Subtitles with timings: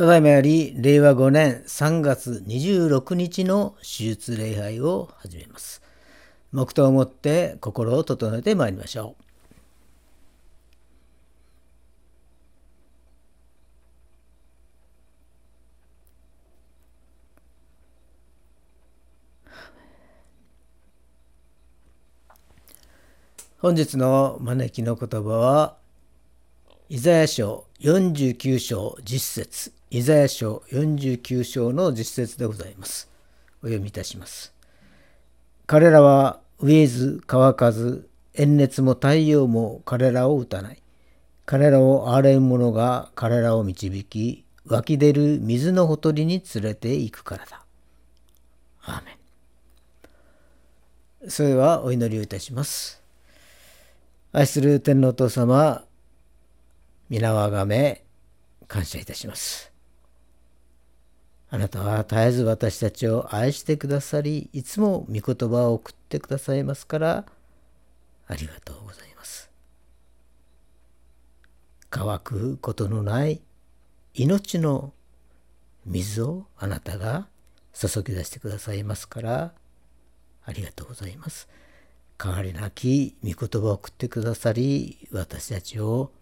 [0.00, 5.82] ただいまより令和5年3月26日の手術礼拝を始めます。
[6.52, 9.22] 黙祷をもって心を整えてまいりましょう。
[23.58, 25.76] 本日の招きの言葉は、
[26.88, 33.10] イザヤ書49章実節、イザヤ書49章の実節でございます。
[33.60, 34.54] お読みいたします。
[35.66, 40.82] 彼らは飢えず乾かず、炎熱も太陽も彼らを打たない。
[41.44, 47.64] 彼らを憐れむ者が彼らを導き、湧き出る水のほとりに連れて行くからだ。
[48.82, 49.18] アーメ
[51.26, 51.30] ン。
[51.30, 53.02] それではお祈りをいたします。
[54.30, 55.84] 愛する天皇お父様、
[57.08, 58.04] 皆をあがめ、
[58.68, 59.69] 感謝いたします。
[61.52, 67.24] あなたは絶えず私たちを愛してくださり、いつも御言葉を送ってくださいますから、
[68.28, 69.50] ありがとうございます。
[71.90, 73.40] 乾くことのない
[74.14, 74.92] 命の
[75.84, 77.26] 水をあなたが
[77.72, 79.52] 注ぎ出してくださいますから、
[80.44, 81.48] ありがとうございます。
[82.22, 86.12] 変わりなき御言葉を送ってくださり、私たちを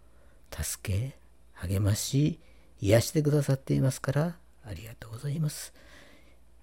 [0.51, 1.19] 助け、
[1.53, 2.41] 励まし、
[2.81, 4.37] 癒してくださっていますから、
[4.69, 5.73] ありがとうございます。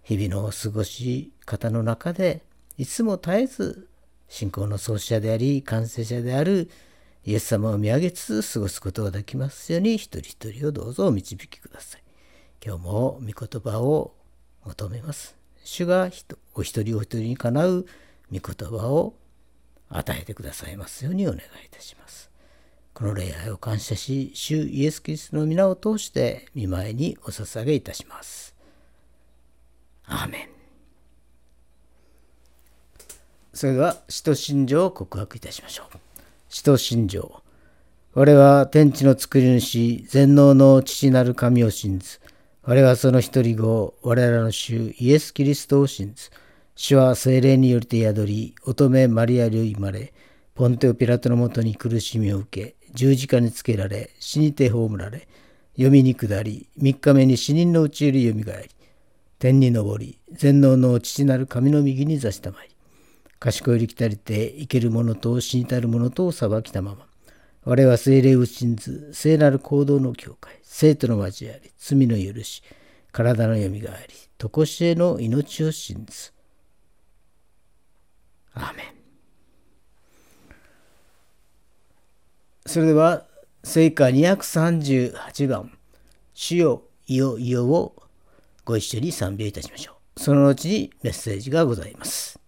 [0.03, 2.41] 日々の過ごし方の中で、
[2.77, 3.87] いつも絶えず
[4.27, 6.69] 信仰の創始者であり、完成者である
[7.23, 12.03] イエス様を見上げつつ過ごすことができますように、一人一人をどうぞお導きください。
[12.63, 14.13] 今日も御言葉を
[14.63, 15.35] 求めます。
[15.63, 16.11] 主が
[16.53, 17.85] お一人お一人にかなう
[18.31, 19.15] 御言葉を
[19.89, 22.29] 与えてくださいますようにお願いいたします。
[22.95, 28.55] この礼拝を感謝し、主イエス・キリストの皆を通して見舞いにお捧げいたします。
[30.05, 30.47] アーメン。
[33.53, 35.97] それでは、使徒信条を告白いたしましょう。
[36.47, 37.43] 使徒信条。
[38.13, 42.21] 我は天地の作り主、全能の父なる神を信ず。
[42.63, 46.29] 我はその一人子、我らの主イエス・キリストを信ず。
[46.75, 50.13] 主は精霊によりて宿り、乙女マリアより生まれ、
[50.53, 55.27] ポンテオピラトのもとに苦しみを受け、十字架につけられ、死にて葬られ、
[55.73, 58.69] 読みに下り、三日目に死人のうちよりよみがえり、
[59.37, 62.69] 天に昇り、全能の父なる神の右に座したまい、
[63.37, 67.05] 賢いりきたりて生ける者と死にたる者とを裁きたまま、
[67.65, 72.63] 我は精霊を信ず、聖なる行動の境界、生徒の交わり、罪の許し、
[73.11, 76.31] 体のよみがえり、とこしえの命を信ず。
[78.53, 78.94] アーメン。
[82.67, 83.25] それでは
[83.63, 85.71] 聖歌238番
[86.33, 87.95] 「主よいよいよ」を
[88.63, 90.19] ご一緒に賛美いたしましょう。
[90.19, 92.39] その後にメッセージがございます。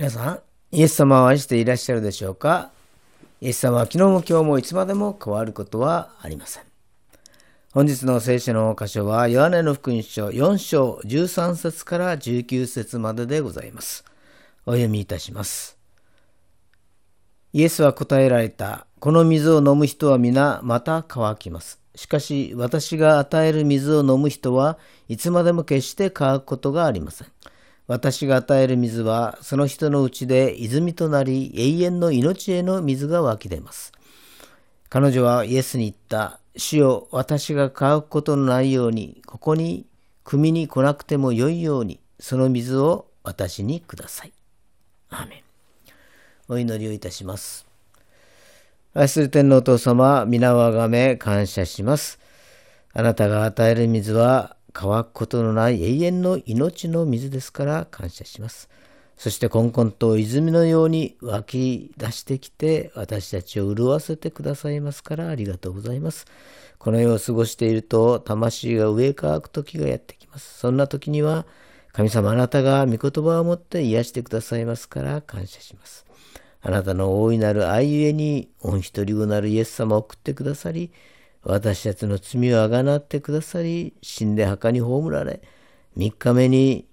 [0.00, 0.40] 皆さん、
[0.72, 2.70] イエス様を愛していらっしゃるでしょうか？
[3.42, 6.62] イエス様は昨日も今日もいつまでも変わることはありません。
[7.74, 14.06] 本日の聖書の箇所は、ヨハネの福音書4章13節から19節まででございます。
[14.64, 15.76] お読みいたします。
[17.52, 18.86] イエスは答えられた。
[19.00, 21.78] この水を飲む人は皆また乾きます。
[21.94, 24.78] しかし私が与える水を飲む人は
[25.10, 27.28] いつまでも決して乾くことがありません。
[27.90, 33.90] 私が与える水はその人のうちで泉となり永遠の命への水が湧き出ます。
[34.88, 36.38] 彼女はイエスに言った。
[36.56, 39.86] 主よ私が乾くことのないようにここに
[40.24, 44.32] 汲みに来なくてもよいようにその水を私にください。
[45.08, 45.42] アーメン
[46.46, 47.66] お祈りをいたします。
[48.94, 52.20] 愛する天皇お父様、皆をあがめ感謝します。
[52.92, 58.68] あなたが与える水は乾くことのない永遠の命の水ですから感謝します。
[59.16, 66.26] そしてこんこんと泉のように湧き出してきて私たちを潤わせてくださいますからありがとうございます。
[66.78, 70.58] この世を過ごしていると魂が上乾く時がやってきます。
[70.58, 71.46] そんな時には
[71.92, 76.06] 神様あなたが御言葉を持って癒してくださいますから感謝します。
[76.62, 80.92] あなたの大いなる愛ゆえに、御一人子なるイエス様を送ってくださり、
[81.42, 85.42] 私たちの罪をあがなってくださり、死んで墓に葬られ、
[85.96, 86.86] 三日目に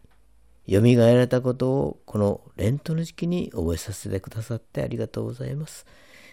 [0.65, 5.86] よみがえられたことを、このレントの時期に覚えさせてくださってありがとうございます。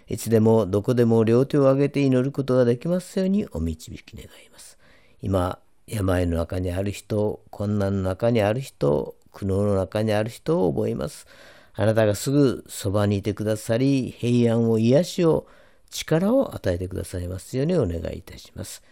[0.07, 4.79] いつでもどこでも両手を挙げて祈ることができますようにお導き願います。
[5.22, 11.27] 今、病の中にある人、困難の中にある人、苦悩の中にある人を覚えます。
[11.74, 15.46] あなたがすぐそばにいてくださり、平安を癒しを、
[15.95, 18.83] 力を与えてくださいますようにお願いいたします。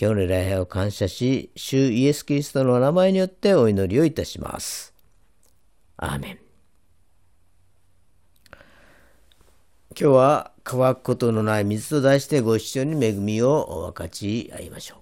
[0.00, 4.92] 今日の礼拝を感謝し、主イエス・キリストの名前によってお祈りをいたします。
[5.96, 6.38] アーメン。
[9.90, 15.00] 今日は乾くことのない水と題してご一緒に恵みを分かち合いましょう。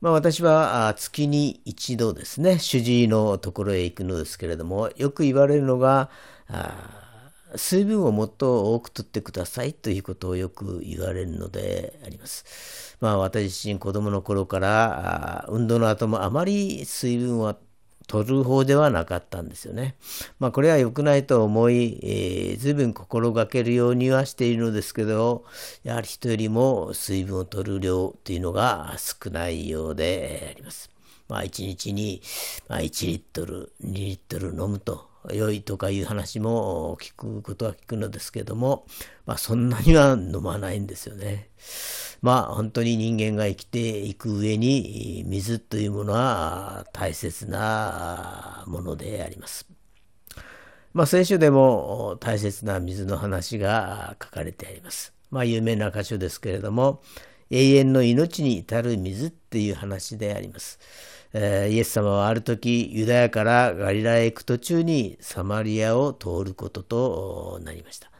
[0.00, 6.10] まあ、私は月に一度ですね、主治医のところへ行くのですけれども、よく言われるのが、
[7.56, 12.96] 水分をもっと多くとってくださいということをよく言われるのであります。
[13.00, 17.56] まあ私自身子供の頃から運動の後もあまり水分は
[18.08, 19.96] 取る方ではなかったんですよね。
[20.38, 25.44] まあこれは良くないと思い、えー、随分心がけるようにはしているのですけど、
[25.84, 30.90] やはり人よりも水分を取る量というのが少ないようであります。
[31.28, 32.22] まあ1日に
[32.68, 38.86] 1リットル、2リットル飲むと良いとかいう話も聞くことは聞くのですけども、
[39.26, 41.50] まあそんなには飲まないんですよね。
[42.20, 49.66] まあ本当に人間が生きていく上に水というものは大切なものであります。
[50.92, 55.12] まあ聖書でも大切な水の話が書かれてあります。
[55.30, 57.02] まあ有名な箇所ですけれども、
[57.50, 60.78] 永遠の命に至る水っていう話であります。
[61.32, 68.10] え、イエス様はある時ユダヤからガリラへ行く途中にサマリアを通ることとなりました。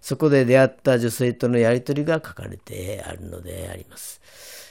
[0.00, 4.20] そこで出会った女性とのやり取りが書かれてあるのであります。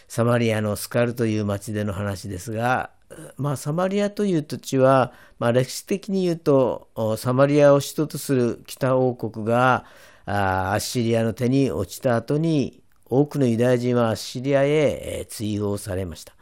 [0.08, 2.92] サマリアのスカルという町での話ですが、
[3.38, 9.86] まあ、サマリアという土地は、まあ、歴史的に言うとサマリアを首都とする北王国が
[10.26, 12.83] あアッシリアの手に落ちた後に
[13.20, 16.34] 多くのユダヤ人はアッシリアへ追放されました。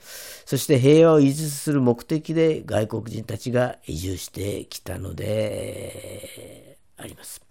[0.45, 7.41] そして平和を維持する目的で外国人たちが移住してきたのであります。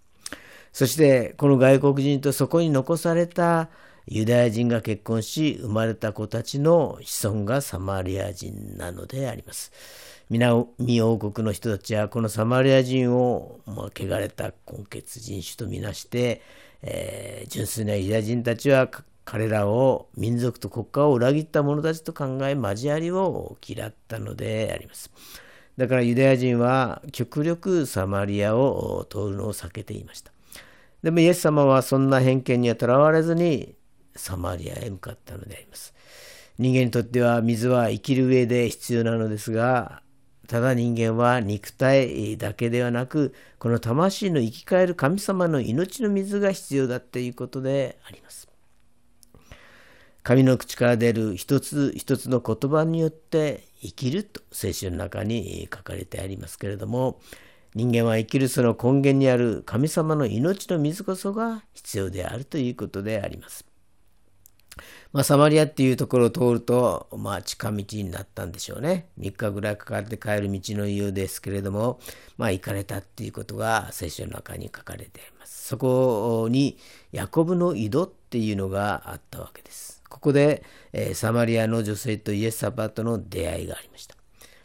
[0.72, 3.68] そしてこの外国人とそこに残された
[4.06, 9.72] ユダヤ人が結婚し生まれた子たちの子孫がサマリア人なのであります。
[10.30, 10.66] 南
[11.00, 16.40] 王国の人たちはこのサマリア人を、まあ、汚れた根血人種とみなして、
[16.83, 18.88] えー、純粋なユダヤ人たちは
[19.30, 25.12] 彼らを民族と国家を裏切った者たちと考え交わりを嫌ったのであります。
[25.76, 30.32] だからユダヤ人は極力サマリアを通るのを避けていました。
[31.04, 33.76] でもイエス様はそんな偏見にはとらわれずに
[34.16, 35.94] サマリアへ向かったのであります。
[36.58, 40.02] 人間にとっては水は生きる上で必要なのですが、
[40.48, 48.49] ただ人間は肉体だけではなく、この魂の生き返る神様の命の水が必要だということであります。
[50.22, 57.20] 神の口から出る一つ一つの言葉によって生きると聖書の中に書かれてありますけれども、
[57.74, 63.64] 人間は生きるその根源にある神様の命の水こそが必要であるということであります。
[65.12, 69.09] まあ、サマリアっていうところを通ると、まあ、近道になったんでしょうね。
[69.18, 71.98] 3日ぐらいかかって帰る道のようですけれども、
[72.38, 75.68] まあ、行かれたっていうことが聖書の中に書かれています。
[75.68, 76.78] そこに
[77.12, 79.99] ヤコブの井戸っていうのがあったわけです。
[80.10, 84.16] ここで、え、サマリアの女性とイエス様との出会いがありました。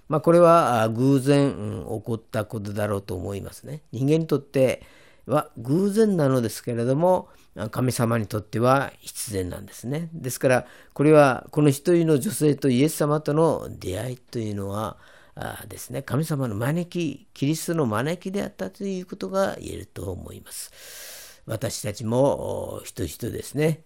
[0.10, 3.82] まあ、これは偶然、起こったことだろうと思いますね。
[3.92, 4.84] 人間にとって
[5.26, 7.30] は偶然なのですけれども、
[7.72, 10.10] 神様にとっては必然なんですね。
[10.14, 14.98] ですから、これはこの一人の女性とイエス様との出会いというのは
[15.36, 21.42] あですね、神様の招き、キリストの招きであったということが言えると思います。
[21.46, 23.84] 私たちも人々ですね、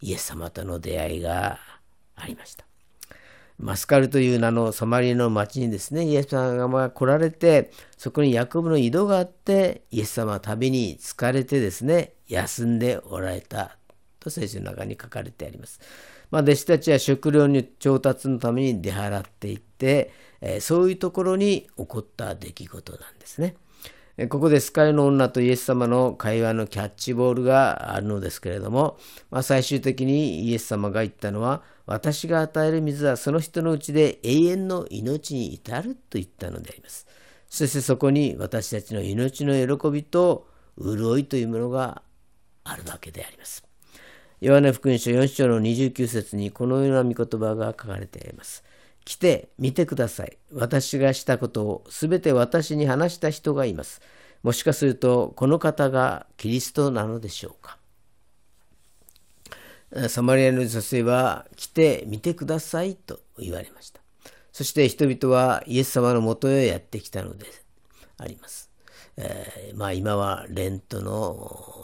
[0.00, 1.58] イエス様との出会いが
[2.16, 2.64] ありました。
[3.58, 13.76] マスカルという名のサマリアの町にですね、イエス様が来られて、そこにヤコブの井戸があって、イエス様は旅に疲れてですね、休んでおられた
[14.20, 15.80] と聖書の中に書かれてあります。
[16.30, 23.56] まあ、弟子たちは食料の調達のために出払っていって、えー、そういうところに起こった出来事なんですね。
[24.26, 28.98] ここでスカイの女とイエス様の会話のキャッチボールがあるのですけれども、
[29.30, 37.06] まあ、最終的にイエス様が言ったのは、私が与える水はその人のうちで永遠の命に至ると言ったのであります。
[37.48, 42.02] そしてそこに私たちの命の喜びと潤いというものが
[42.64, 43.64] あるわけであります。
[44.40, 48.64] ヨハネ福音書4章の29節にこのような御言葉が書かれています。
[49.08, 50.36] 来て見てください。
[50.52, 54.02] 私がしたことをすべて私に話した人がいます。
[54.42, 57.78] もしかするとこの方がキリストなのでしょうか。
[60.10, 64.00] サマリアの女性は来て見てくださいと言われました。
[64.52, 67.46] そして人々はイエス様のもとへやってきたので
[68.18, 68.70] あります。
[69.16, 71.82] えー、まあ今はレントの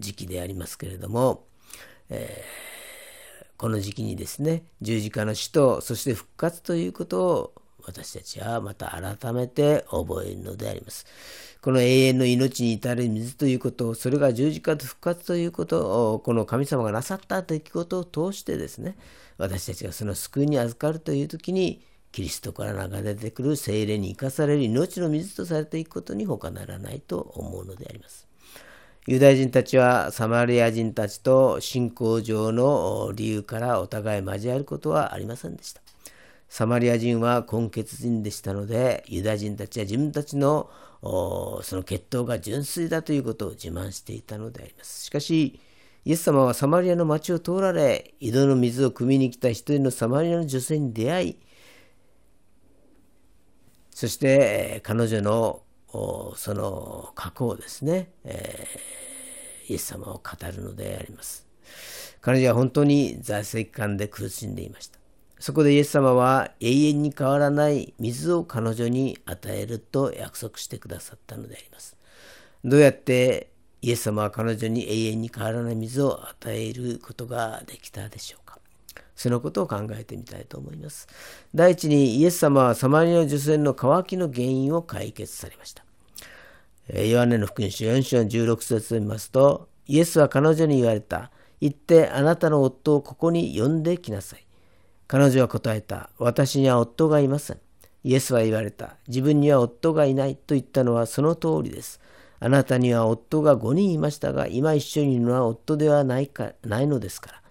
[0.00, 1.46] 時期でありますけれども、
[2.10, 2.71] えー
[3.62, 7.52] この時期にですね十字架の死とそして復活ということを
[7.86, 11.06] 私たちはまた改めて覚えるのであります。
[11.60, 18.96] この永遠の命に至る水ということ、それが十字架と復活ということを、この神様がなさった出来事を通してですね、
[19.38, 28.31] 私たちがその救いに預かるという時に、キリストから流れてくる精霊に生かされる命の水とされていくことに他ならないと思うのであります。
[29.08, 35.82] ユダヤ人たちはサマリア人たちと信仰上の理由からお互い交わることはありませんでした。
[36.48, 40.70] サマリア人は根血人でしたので、ユダヤ人たちは自分たちの
[41.02, 45.06] その血統が純粋だということを自慢していたのであります。
[45.06, 45.58] しかし、
[46.04, 51.36] イエス様はサマリアの町を通られ、井戸の水を汲みに来た一人のサマリアの女性に出会い、
[53.90, 55.61] そして彼女の
[55.92, 61.46] その過去をですね、えー、イエス様を語るのであります。
[62.20, 64.98] 彼女は本当に在籍感で苦しんでいました。
[65.38, 71.96] そこでイエス様は永遠に変わらない水を彼女に与えると約束してくださったのであります。
[72.64, 73.50] どうやって
[73.82, 78.60] イエス様は彼女に永遠に変わらない水を与えることができたでしょうか？
[79.14, 81.06] そのことを考えてみたいと思います。
[81.54, 85.84] 第一にイエス様はサマリアの女性の渇きの原因を解決されました。
[86.92, 91.30] ヨハネの福音書4章16節を見ますと、イエスは彼女に言われた。
[91.60, 94.44] 行ってあなたの夫をここに呼んできなさい。
[95.06, 96.10] 彼女は答えた。
[96.18, 97.60] 私には夫がいません。
[98.02, 98.96] イエスは言われた。
[99.06, 102.00] 自分には夫がいないと言ったのはその通りです。
[102.40, 107.41] あなたには夫が5人いましたが、今一緒にいるのは夫ではないかないのですから。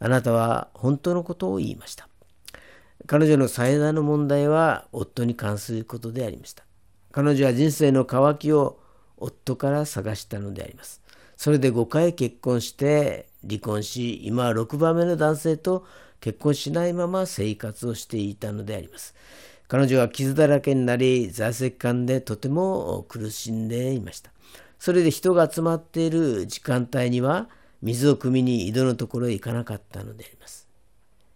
[0.00, 2.08] あなたは本当のことを言いました。
[3.06, 6.64] 彼女の最大の問題は夫に関することでありました。
[7.12, 8.80] 彼女は人生の渇きを
[9.16, 11.02] 夫から探したのであります。
[11.36, 15.86] それで5回結婚して離婚し、今は6番目の男性と
[16.20, 19.14] 結婚しないまま生活をしていたのであります。
[19.68, 24.32] 彼女は傷だらけになり、在籍感でとても苦しんでいました。
[24.78, 27.48] それで人が集まっている時間帯には、
[27.82, 30.68] 水を汲みに井戸のところへ行かなかったのであります。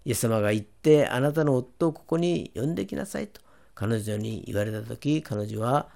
[0.05, 3.41] イエス様が言って、あなたの夫をここに呼んできなさいと
[3.75, 5.89] 彼女に言われた時、彼女は、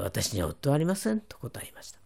[0.00, 1.98] 私には夫はありませんと答えました。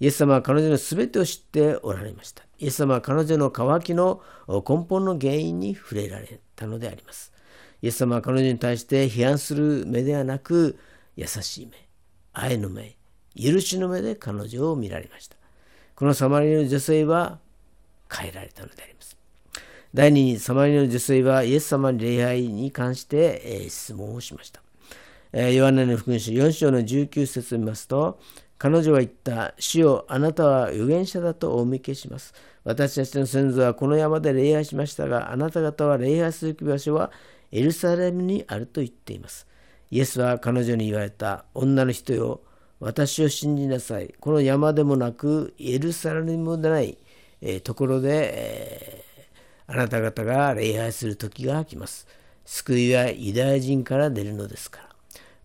[0.00, 2.42] イエス様は彼女の全てを知っておられました。
[2.58, 7.32] イエス様は彼女の渇きの根本の原因に触れられたのであります。
[7.80, 10.78] イエス様は彼女に対して批判する目ではなく、
[11.16, 11.88] 優しい目、
[12.32, 12.96] 愛の目、
[13.34, 15.36] 許しの目で彼女を見られました。
[15.94, 17.38] このサマリの女性は
[18.10, 19.16] 変えられたのであります。
[19.94, 24.60] 第二に、サマリの女性はイエス様の礼拝に関して、え質問をしました。
[25.32, 28.18] えヨハネの福音書4章の19節を見ますと、
[28.58, 32.34] 彼女は言った、主よあなたは預言者だとお見受けします。
[32.64, 37.12] 私たちの先祖はこの山で礼拝しましたが、あなた方は礼拝する場所は
[37.52, 39.46] エルサレムにあると言っています。
[39.92, 42.40] イエスは彼女に言われた、女の人よ、
[42.84, 44.14] 私を信じなさい。
[44.20, 46.98] この山でもなく、エルサレムでない、
[47.40, 52.06] えー、ところで、えー、あなた方が礼拝する時が来ます。
[52.44, 54.88] 救いはユダヤ人から出るのですから。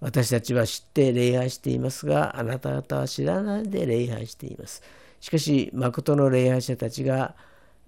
[0.02, 4.84] 私たちは知って礼拝していますが、あなた方は知らないで礼拝しています。
[5.22, 7.36] しかし、誠の礼拝者たちが、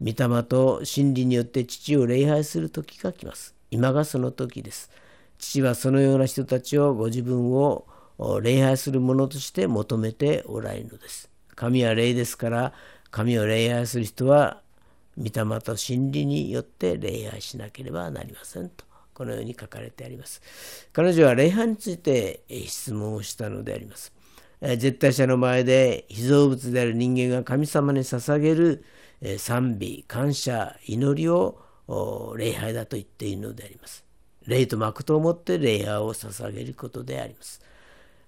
[0.02, 3.54] 御霊と真理によって父を礼拝する時が来ます。
[3.70, 4.90] 今がその時です。
[5.40, 7.86] 父はそのような人たちをご自分を
[8.41, 11.29] 礼拝する者として求めておられるのです。
[11.55, 12.73] 神は霊ですから、
[13.10, 14.62] 神を礼拝する人は、
[15.17, 18.86] 御霊と真理によって礼拝しなければなりませんと。
[19.13, 20.41] このように書かれてあります。
[20.93, 24.13] 彼女は礼拝について質問をしたのであります。
[24.62, 28.86] 絶対者の前で被造物である人間が神様に捧げる
[29.38, 31.60] 賛美、感謝、祈りを
[32.38, 34.05] 礼拝だと言っているのであります。
[34.47, 37.62] 霊と誠をもって礼拝を捧げることであります。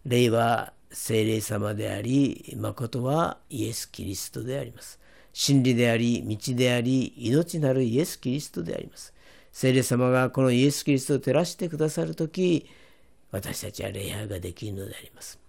[0.05, 4.99] 霊は聖霊様であり、誠はイエス・キリストであります。
[5.31, 9.13] 真理であり、道であり、命なるイエス・キリストであります。
[9.51, 12.67] 聖霊様がこのイエス・キリストを照らしてくださるとき、
[13.31, 15.39] 私たちは礼拝ができるのであります。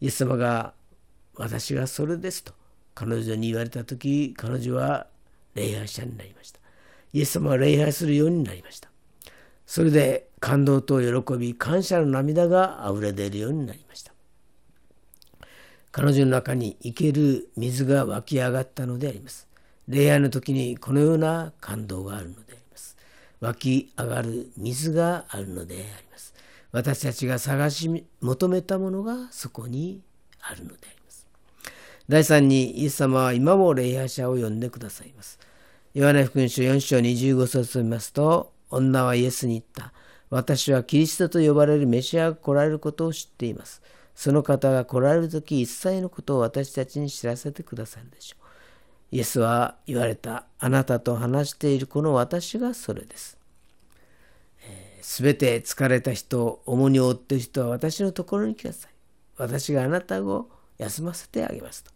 [0.00, 0.74] イエス様が
[1.36, 2.52] 私がそれですと
[2.94, 5.06] 彼女に言われたとき、彼女は
[5.54, 6.60] 礼拝者になりました。
[7.12, 8.90] イエス様は礼拝するようになりました。
[9.66, 14.12] それで感動と喜び、感謝の涙が溢れ出るようになりました。
[15.90, 19.48] 彼女の中に生ける水が湧き上がったのであります。
[19.88, 22.96] 礼拝の時にこのような感動があるのであります
[23.40, 26.34] 湧き上がる水があるのであります。
[26.72, 30.02] 私たちが探し求めたものがそこに
[30.42, 31.26] あるのであります。
[32.06, 35.38] 第3にイエス様は今も礼拝者を呼んでくださいます。
[35.94, 39.94] ヨハネ福音書4章25節を見ますと、女はイエスに言った。
[40.34, 43.80] 私はキリストと呼ばれるメシアが来られることを知っています。
[44.16, 49.14] その方が来られる時一切のことを私たちに知らせてくださるでしょう。
[49.14, 50.46] イエスは言われた。
[50.58, 53.38] あなたと話しているこの私がそれです。
[55.02, 58.90] す、べ、て疲れた人、重荷を負っている人は私のところに来なさい。
[59.36, 61.92] 私があなたを休ませてあげますと。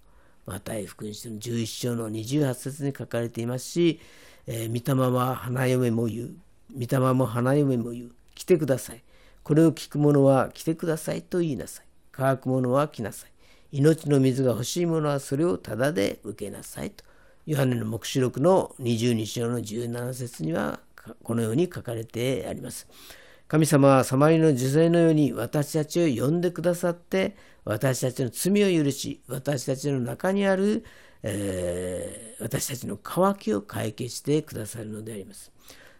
[0.46, 3.98] マタイ福音書の11章の28節に書かれていますし、
[4.46, 6.30] えー、御霊は花嫁も言う。
[6.72, 8.12] 御霊も花嫁も言う。
[8.38, 9.02] 来てください。
[9.42, 11.86] これを聞く者は来てくださいと言いなさい。
[12.12, 13.30] 乾く者は来なさい。
[13.72, 17.04] 命の水が欲しい者はそれをただで受けなさいと。
[17.46, 20.78] ヨハネの黙示録の22章の17節には
[21.24, 22.86] このように書かれてあります。
[23.48, 30.84] 神様はサマリの女性のように私たちを呼んでくださって私たちの罪を許し私たちの中にある、
[31.24, 35.50] えー、私たちの渇きを解決してくださるのであります。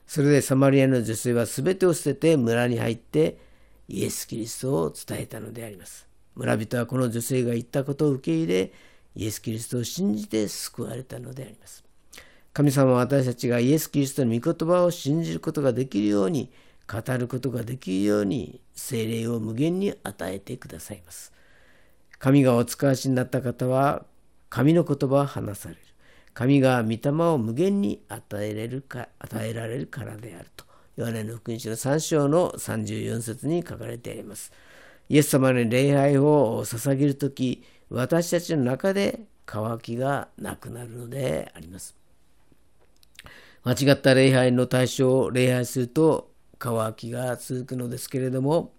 [0.09, 3.39] それでサマリアの女性は全てを捨てて村に入って
[3.89, 6.09] イエス・キリストを伝えたのであります。
[6.35, 8.73] 村人はこの女性が言ったことを受け入れ
[9.15, 11.85] イエス・キリストを信じて救われたのであります。
[12.55, 16.51] 神様は私たちがイエス・キリストの御言葉を信じることができるように、
[16.91, 21.33] 語ることができるように、精霊を無限に与えてくださいます。
[22.19, 24.07] 神がお使わしになった方は、
[24.49, 25.81] 神の言葉を話される。
[26.39, 30.65] 神が御霊を無限に与えれるか与えられるからであると。
[30.95, 34.53] ヨハネの福音書の3章の34節に書かれてあります。
[35.09, 41.97] イエス様に礼拝を捧げるとき、私たちの中で渇きがなくなるのであります。
[43.65, 48.73] 間違った礼拝の対象を礼拝すると渇きが続くのですけれども、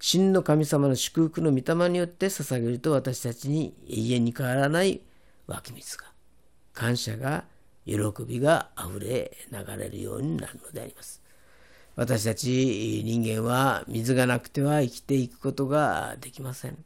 [0.00, 5.00] 真の神様の祝福の御霊によって捧げると私たちに永遠に変わらない
[5.46, 6.09] 湧き水が、
[6.72, 7.44] 感謝が、
[7.86, 11.20] 喜びがあふれ流れるようになるのであります。
[11.96, 16.78] 私たち人間は水がなくては生きていくことができません。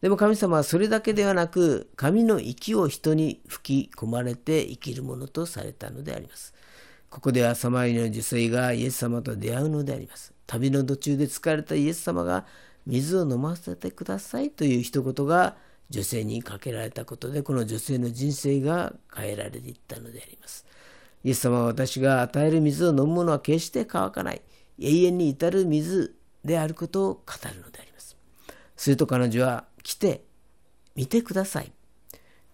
[0.00, 6.54] でも神様はそれだけではなく、神の息を人に吹き込まれて生きるものとされたのであります。
[7.10, 10.32] ここではサマリの女性がイエス様と出会うのであります。
[10.46, 12.46] 旅の途中で疲れたイエス様が
[12.86, 15.56] 水を飲ませてくださいという一言が
[15.90, 20.66] 女性にかけられたことで、この女性の人生が変えられていったのであります。
[21.24, 24.42] イエス様は私が与える水を飲むものは決して乾かない、
[24.78, 26.14] 永遠に至る水
[26.44, 27.20] であることを語
[27.52, 28.16] るのであります。
[28.76, 30.22] すると彼女は来て
[30.94, 31.72] 見てください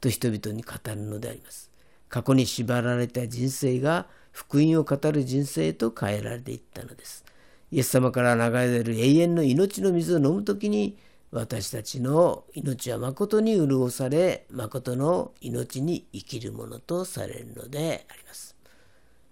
[0.00, 1.70] と人々に語るのであります。
[2.08, 7.24] 過去に縛られた人生が福音を語る人生と変えられていったのです。
[7.70, 10.96] イエス様から流れる永遠の命の水を飲むときに
[11.34, 18.54] 私たちの命は誠に潤され誠の命に生きるものとされるのであります。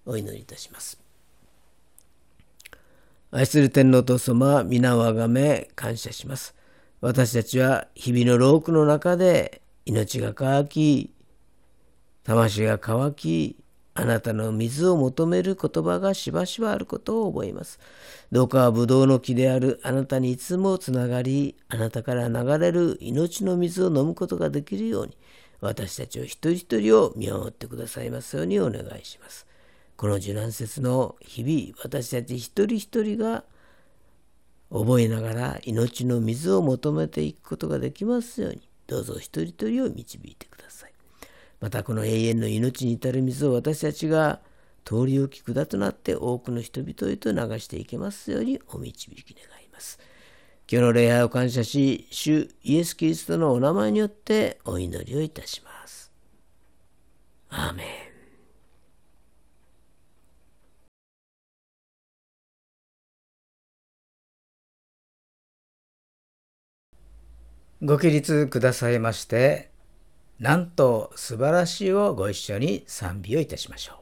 [0.05, 1.01] お祈りいたします。
[3.31, 6.57] 愛する天皇と様皆をあがめ感謝します。
[7.01, 11.15] 私たちは日々の労苦の中で命が乾き
[12.25, 13.62] 魂が乾き
[13.95, 17.79] あなたの水を求める言葉がしばしばあることを覚えます。
[18.31, 25.17] どうかブドウの木であるあなたにいつもつながり、あなたから流れる命の水を飲むことができるように、
[25.61, 29.47] 私たちを一人一人を見守ってくださいますようにお願いします。
[29.97, 33.45] この受難節の日々、私たち一人一人が
[34.71, 40.92] 覚えながら命の水を求めていくことができますように、どうぞ一人一人を導いてください。
[41.63, 44.41] またこの永遠の命に至る水を私たちが
[44.85, 50.01] 通り置き管となって多くの人々へと流していけますようにお導き願います。
[50.69, 56.11] 今日の礼拝を感謝し、主イエス・キリストのお名前によってお祈りをいたします。
[57.49, 57.87] アーメン。
[67.87, 69.72] ご起立くださいまして
[70.43, 74.02] なんと素晴らしいをご一緒に賛美をいたしましょう。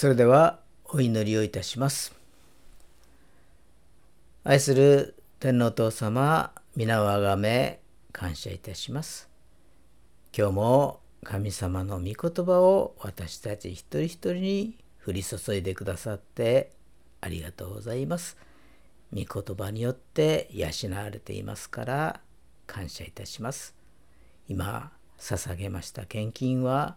[0.00, 2.14] それではお祈りをいたします。
[4.44, 7.80] 愛する天皇父様、皆をあがめ
[8.10, 9.28] 感謝いたします。
[10.34, 12.14] 今日も神様の御言
[12.46, 16.70] 葉を私たち一人一人に降り注いでくださって
[17.20, 18.38] ありがとうございます。
[19.12, 22.20] 御言葉によって養われていますから
[22.66, 23.74] 感謝いたします。
[24.48, 26.96] 今捧げました献金は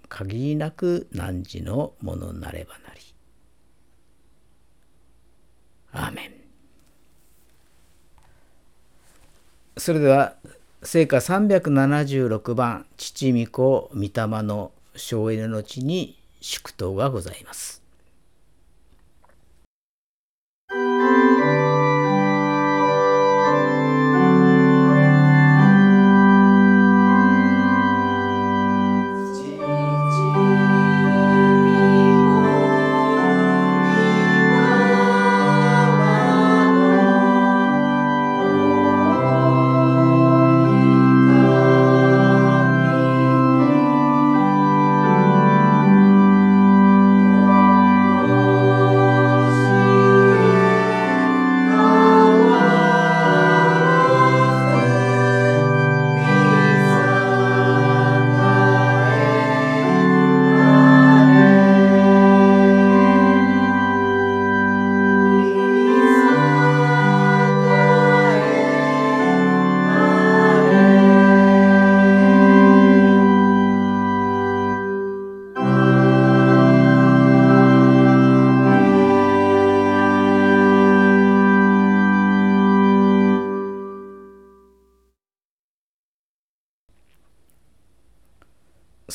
[0.11, 2.99] 限りなく汝のものなればなり。
[5.93, 6.31] アーメン。
[9.77, 10.35] それでは
[10.83, 14.11] 聖歌376番父御子御霊
[14.43, 17.80] の省エネの地に祝祷がございます。